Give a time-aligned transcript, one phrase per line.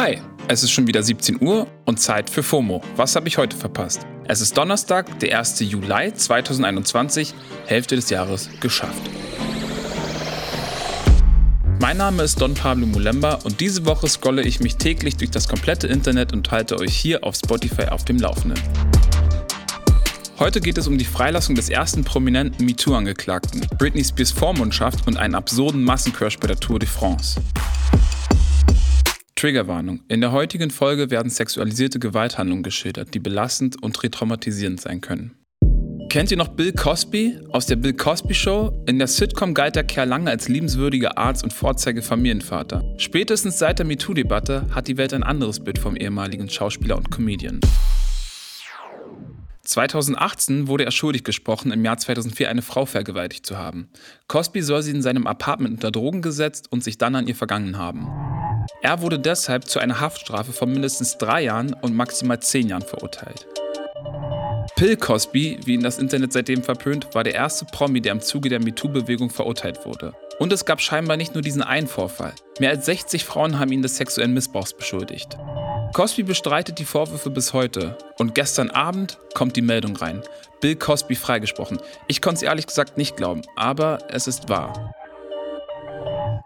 [0.00, 2.82] Hi, es ist schon wieder 17 Uhr und Zeit für FOMO.
[2.94, 4.06] Was habe ich heute verpasst?
[4.28, 5.58] Es ist Donnerstag, der 1.
[5.58, 7.34] Juli 2021,
[7.66, 9.02] Hälfte des Jahres geschafft.
[11.80, 15.48] Mein Name ist Don Pablo Mulemba und diese Woche scrolle ich mich täglich durch das
[15.48, 18.62] komplette Internet und halte euch hier auf Spotify auf dem Laufenden.
[20.38, 25.34] Heute geht es um die Freilassung des ersten prominenten MeToo-Angeklagten, Britney Spears Vormundschaft und einen
[25.34, 27.40] absurden Massencrash bei der Tour de France.
[29.38, 30.00] Triggerwarnung.
[30.08, 35.36] In der heutigen Folge werden sexualisierte Gewalthandlungen geschildert, die belastend und retraumatisierend sein können.
[36.10, 38.82] Kennt ihr noch Bill Cosby aus der Bill Cosby Show?
[38.86, 42.82] In der Sitcom galt der Kerl lange als liebenswürdiger Arzt und Vorzeige-Familienvater.
[42.96, 47.60] Spätestens seit der MeToo-Debatte hat die Welt ein anderes Bild vom ehemaligen Schauspieler und Comedian.
[49.62, 53.88] 2018 wurde er schuldig gesprochen, im Jahr 2004 eine Frau vergewaltigt zu haben.
[54.26, 57.76] Cosby soll sie in seinem Apartment unter Drogen gesetzt und sich dann an ihr vergangen
[57.76, 58.08] haben.
[58.82, 63.46] Er wurde deshalb zu einer Haftstrafe von mindestens drei Jahren und maximal zehn Jahren verurteilt.
[64.76, 68.48] Bill Cosby, wie ihn das Internet seitdem verpönt, war der erste Promi, der im Zuge
[68.48, 70.12] der MeToo-Bewegung verurteilt wurde.
[70.38, 72.32] Und es gab scheinbar nicht nur diesen einen Vorfall.
[72.60, 75.36] Mehr als 60 Frauen haben ihn des sexuellen Missbrauchs beschuldigt.
[75.94, 77.98] Cosby bestreitet die Vorwürfe bis heute.
[78.18, 80.22] Und gestern Abend kommt die Meldung rein.
[80.60, 81.78] Bill Cosby freigesprochen.
[82.06, 84.94] Ich konnte es ehrlich gesagt nicht glauben, aber es ist wahr.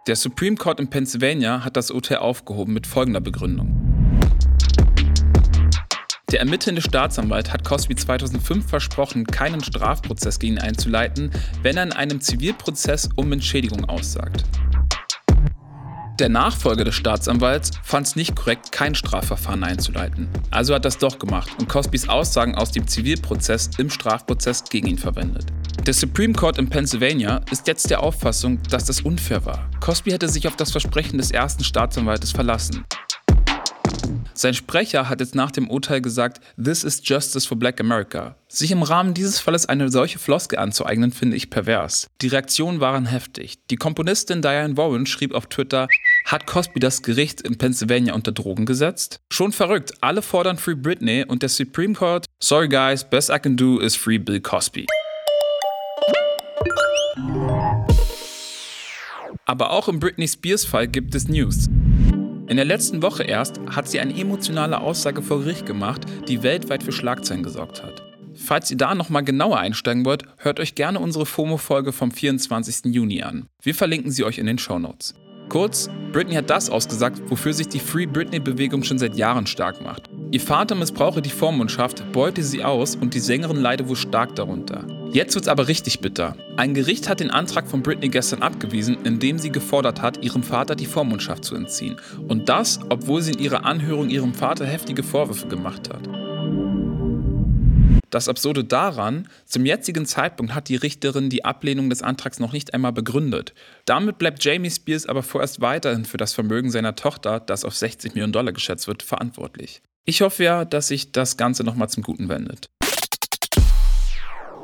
[0.09, 3.73] Der Supreme Court in Pennsylvania hat das Urteil aufgehoben mit folgender Begründung.
[6.33, 11.31] Der ermittelnde Staatsanwalt hat Cosby 2005 versprochen, keinen Strafprozess gegen ihn einzuleiten,
[11.63, 14.45] wenn er in einem Zivilprozess um Entschädigung aussagt.
[16.19, 20.29] Der Nachfolger des Staatsanwalts fand es nicht korrekt, kein Strafverfahren einzuleiten.
[20.51, 24.99] Also hat es doch gemacht und Cosbys Aussagen aus dem Zivilprozess im Strafprozess gegen ihn
[24.99, 25.47] verwendet.
[25.87, 29.69] Der Supreme Court in Pennsylvania ist jetzt der Auffassung, dass das unfair war.
[29.81, 32.85] Cosby hätte sich auf das Versprechen des ersten Staatsanwaltes verlassen.
[34.33, 38.37] Sein Sprecher hat jetzt nach dem Urteil gesagt, This is justice for Black America.
[38.47, 42.07] Sich im Rahmen dieses Falles eine solche Floskel anzueignen, finde ich pervers.
[42.21, 43.59] Die Reaktionen waren heftig.
[43.69, 45.89] Die Komponistin Diane Warren schrieb auf Twitter,
[46.27, 49.21] hat Cosby das Gericht in Pennsylvania unter Drogen gesetzt?
[49.33, 53.57] Schon verrückt, alle fordern Free Britney und der Supreme Court, sorry guys, best I can
[53.57, 54.87] do is free Bill Cosby.
[59.53, 61.67] Aber auch im Britney Spears Fall gibt es News.
[62.49, 66.83] In der letzten Woche erst hat sie eine emotionale Aussage vor Gericht gemacht, die weltweit
[66.83, 68.03] für Schlagzeilen gesorgt hat.
[68.33, 72.95] Falls ihr da nochmal genauer einsteigen wollt, hört euch gerne unsere FOMO-Folge vom 24.
[72.95, 73.45] Juni an.
[73.61, 75.13] Wir verlinken sie euch in den Show Notes.
[75.51, 80.09] Kurz, Britney hat das ausgesagt, wofür sich die Free Britney-Bewegung schon seit Jahren stark macht.
[80.31, 84.87] Ihr Vater missbrauche die Vormundschaft, beute sie aus und die Sängerin leide wohl stark darunter.
[85.13, 86.39] Jetzt wird's aber richtig bitter.
[86.57, 90.75] Ein Gericht hat den Antrag von Britney gestern abgewiesen, indem sie gefordert hat, ihrem Vater
[90.75, 91.97] die Vormundschaft zu entziehen.
[92.29, 96.09] Und das, obwohl sie in ihrer Anhörung ihrem Vater heftige Vorwürfe gemacht hat.
[98.09, 102.73] Das Absurde daran, zum jetzigen Zeitpunkt hat die Richterin die Ablehnung des Antrags noch nicht
[102.73, 103.53] einmal begründet.
[103.85, 108.15] Damit bleibt Jamie Spears aber vorerst weiterhin für das Vermögen seiner Tochter, das auf 60
[108.15, 109.83] Millionen Dollar geschätzt wird, verantwortlich.
[110.07, 112.71] Ich hoffe ja, dass sich das Ganze nochmal zum Guten wendet.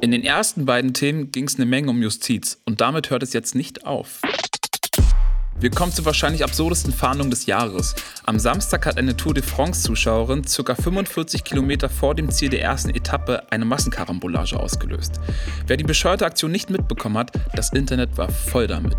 [0.01, 3.33] In den ersten beiden Themen ging es eine Menge um Justiz und damit hört es
[3.33, 4.21] jetzt nicht auf.
[5.59, 7.97] Wir kommen zur wahrscheinlich absurdesten Fahndung des Jahres.
[8.25, 10.75] Am Samstag hat eine Tour de France-Zuschauerin ca.
[10.77, 15.19] 45 Kilometer vor dem Ziel der ersten Etappe eine Massenkarambolage ausgelöst.
[15.67, 18.97] Wer die bescheuerte Aktion nicht mitbekommen hat, das Internet war voll damit.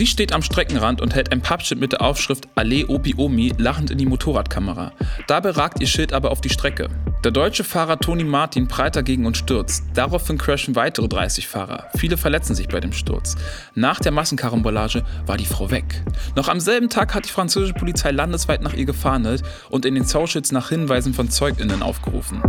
[0.00, 3.90] Sie steht am Streckenrand und hält ein Pappschild mit der Aufschrift Allee Opi Omi lachend
[3.90, 4.92] in die Motorradkamera.
[5.26, 6.88] Dabei ragt ihr Schild aber auf die Strecke.
[7.22, 9.84] Der deutsche Fahrer Toni Martin prallt dagegen und stürzt.
[9.92, 11.88] Daraufhin crashen weitere 30 Fahrer.
[11.98, 13.36] Viele verletzen sich bei dem Sturz.
[13.74, 16.02] Nach der Massenkarambolage war die Frau weg.
[16.34, 20.04] Noch am selben Tag hat die französische Polizei landesweit nach ihr gefahndet und in den
[20.04, 22.42] Socials nach Hinweisen von ZeugInnen aufgerufen.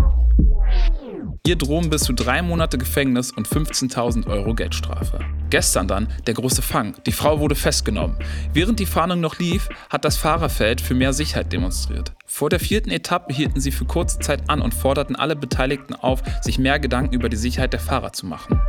[1.46, 5.20] Ihr drohen bis zu drei Monate Gefängnis und 15.000 Euro Geldstrafe.
[5.52, 6.96] Gestern dann der große Fang.
[7.06, 8.16] Die Frau wurde festgenommen.
[8.54, 12.14] Während die Fahndung noch lief, hat das Fahrerfeld für mehr Sicherheit demonstriert.
[12.26, 16.24] Vor der vierten Etappe hielten sie für kurze Zeit an und forderten alle Beteiligten auf,
[16.42, 18.62] sich mehr Gedanken über die Sicherheit der Fahrer zu machen.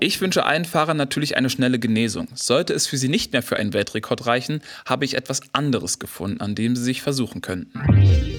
[0.00, 2.26] Ich wünsche allen Fahrern natürlich eine schnelle Genesung.
[2.34, 6.40] Sollte es für sie nicht mehr für einen Weltrekord reichen, habe ich etwas anderes gefunden,
[6.40, 8.35] an dem sie sich versuchen könnten.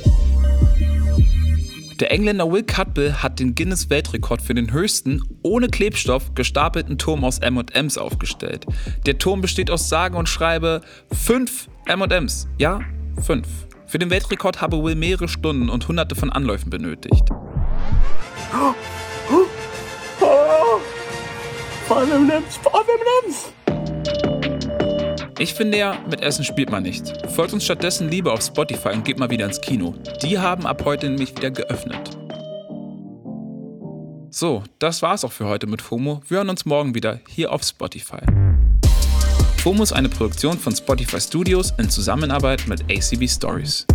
[2.00, 7.40] Der Engländer Will Cutbill hat den Guinness-Weltrekord für den höchsten, ohne Klebstoff, gestapelten Turm aus
[7.40, 8.68] M&M's aufgestellt.
[9.08, 12.48] Der Turm besteht aus sage und schreibe fünf M&M's.
[12.60, 12.82] Ja,
[13.20, 13.48] fünf.
[13.88, 17.24] Für den Weltrekord habe Will mehrere Stunden und hunderte von Anläufen benötigt.
[17.32, 18.76] Oh,
[19.32, 19.46] oh,
[20.22, 20.80] oh.
[21.88, 23.52] vor M&M's, vor M&M's.
[25.40, 27.14] Ich finde ja, mit Essen spielt man nicht.
[27.30, 29.94] Folgt uns stattdessen lieber auf Spotify und geht mal wieder ins Kino.
[30.24, 32.18] Die haben ab heute nämlich wieder geöffnet.
[34.32, 36.22] So, das war's auch für heute mit FOMO.
[36.28, 38.22] Wir hören uns morgen wieder hier auf Spotify.
[39.58, 43.86] FOMO ist eine Produktion von Spotify Studios in Zusammenarbeit mit ACB Stories.